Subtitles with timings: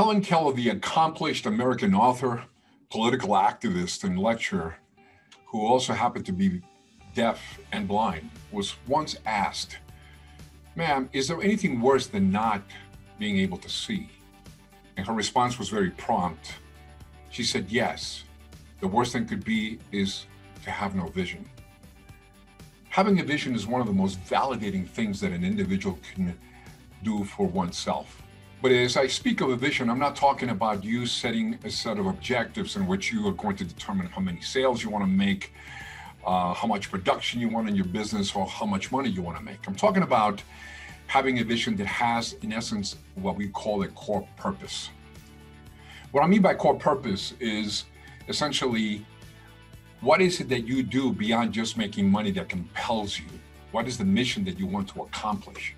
[0.00, 2.44] Helen Keller, the accomplished American author,
[2.88, 4.76] political activist, and lecturer,
[5.44, 6.62] who also happened to be
[7.14, 9.76] deaf and blind, was once asked,
[10.74, 12.62] Ma'am, is there anything worse than not
[13.18, 14.08] being able to see?
[14.96, 16.54] And her response was very prompt.
[17.28, 18.24] She said, Yes,
[18.80, 20.24] the worst thing could be is
[20.64, 21.44] to have no vision.
[22.88, 26.38] Having a vision is one of the most validating things that an individual can
[27.02, 28.22] do for oneself.
[28.62, 31.98] But as I speak of a vision, I'm not talking about you setting a set
[31.98, 35.10] of objectives in which you are going to determine how many sales you want to
[35.10, 35.54] make,
[36.26, 39.38] uh, how much production you want in your business, or how much money you want
[39.38, 39.66] to make.
[39.66, 40.42] I'm talking about
[41.06, 44.90] having a vision that has, in essence, what we call a core purpose.
[46.10, 47.84] What I mean by core purpose is
[48.28, 49.06] essentially
[50.02, 53.24] what is it that you do beyond just making money that compels you?
[53.72, 55.74] What is the mission that you want to accomplish?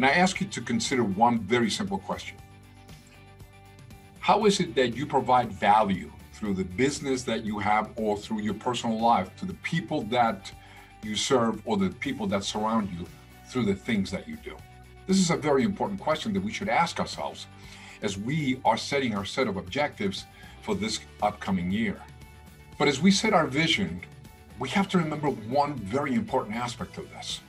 [0.00, 2.38] And I ask you to consider one very simple question
[4.18, 8.40] How is it that you provide value through the business that you have or through
[8.40, 10.50] your personal life to the people that
[11.02, 13.04] you serve or the people that surround you
[13.50, 14.56] through the things that you do?
[15.06, 17.46] This is a very important question that we should ask ourselves
[18.00, 20.24] as we are setting our set of objectives
[20.62, 22.00] for this upcoming year.
[22.78, 24.00] But as we set our vision,
[24.58, 27.42] we have to remember one very important aspect of this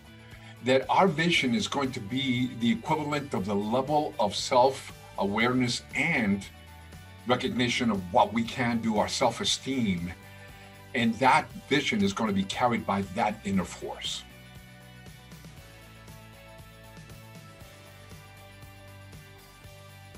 [0.64, 5.84] that our vision is going to be the equivalent of the level of self awareness
[5.96, 6.46] and
[7.28, 10.14] recognition of what we can do, our self esteem.
[10.94, 14.24] And that vision is going to be carried by that inner force.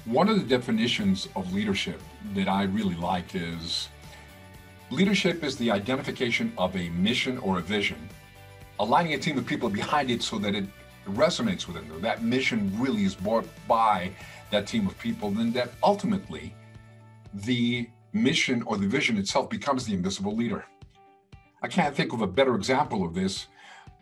[0.06, 2.02] One of the definitions of leadership
[2.36, 3.88] that I really like is
[4.90, 8.10] leadership is the identification of a mission or a vision
[8.80, 10.66] aligning a team of people behind it so that it
[11.08, 12.02] resonates with them.
[12.02, 14.12] That mission really is brought by
[14.52, 16.54] that team of people, then that ultimately
[17.34, 20.66] the mission or the vision itself becomes the invisible leader.
[21.62, 23.48] I can't think of a better example of this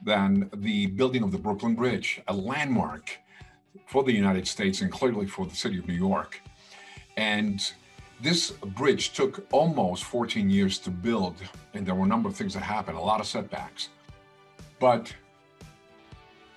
[0.03, 3.17] than the building of the Brooklyn Bridge, a landmark
[3.87, 6.41] for the United States and clearly for the city of New York.
[7.17, 7.71] And
[8.21, 11.35] this bridge took almost 14 years to build,
[11.73, 13.89] and there were a number of things that happened, a lot of setbacks.
[14.81, 15.13] But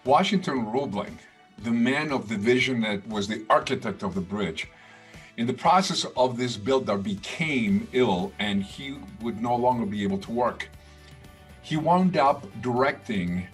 [0.07, 1.19] Washington Roebling,
[1.59, 4.67] the man of the vision that was the architect of the bridge,
[5.37, 10.17] in the process of this builder became ill and he would no longer be able
[10.19, 10.71] to work.
[11.61, 13.47] He wound up directing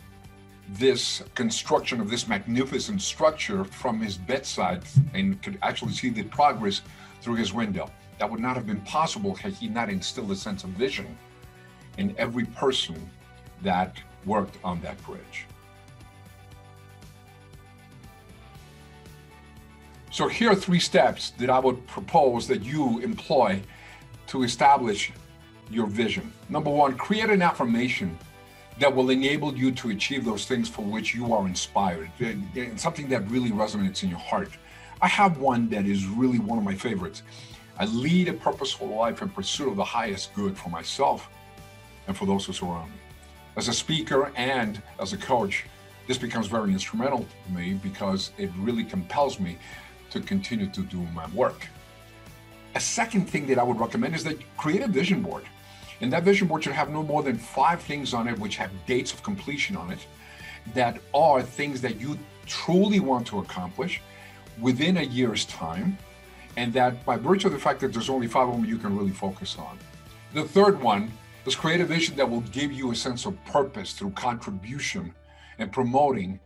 [0.68, 6.82] this construction of this magnificent structure from his bedside and could actually see the progress
[7.22, 7.90] through his window.
[8.20, 11.18] That would not have been possible had he not instilled a sense of vision
[11.98, 13.10] in every person
[13.62, 15.46] that worked on that bridge.
[20.12, 23.62] So here are three steps that I would propose that you employ
[24.26, 25.12] to establish
[25.70, 26.32] your vision.
[26.48, 28.18] Number one, create an affirmation
[28.80, 33.08] that will enable you to achieve those things for which you are inspired, and something
[33.08, 34.50] that really resonates in your heart.
[35.00, 37.22] I have one that is really one of my favorites.
[37.78, 41.30] I lead a purposeful life in pursuit of the highest good for myself
[42.08, 42.96] and for those who surround me
[43.56, 45.64] as a speaker and as a coach,
[46.06, 49.58] this becomes very instrumental to me because it really compels me
[50.10, 51.66] to continue to do my work.
[52.74, 55.44] A second thing that I would recommend is that create a vision board.
[56.00, 58.70] And that vision board should have no more than five things on it, which have
[58.86, 60.06] dates of completion on it,
[60.74, 64.00] that are things that you truly want to accomplish
[64.60, 65.98] within a year's time.
[66.56, 68.96] And that by virtue of the fact that there's only five of them, you can
[68.96, 69.78] really focus on.
[70.32, 71.12] The third one
[71.46, 75.14] Let's create a vision that will give you a sense of purpose through contribution
[75.58, 76.38] and promoting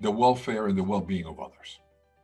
[0.00, 1.80] the welfare and the well being of others.